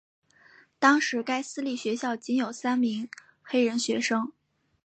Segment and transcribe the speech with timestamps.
[0.79, 3.07] 当时该私立学校仅有三位
[3.43, 4.31] 黑人学生。